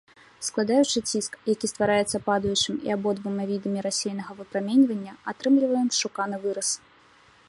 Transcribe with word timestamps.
Складаючы 0.45 1.01
ціск, 1.09 1.35
які 1.53 1.67
ствараецца 1.73 2.21
падаючым 2.29 2.75
і 2.87 2.95
абодвума 2.95 3.43
відамі 3.51 3.79
рассеянага 3.89 4.31
выпраменьвання, 4.39 5.13
атрымліваем 5.33 5.87
шуканы 5.99 6.35
выраз. 6.47 6.69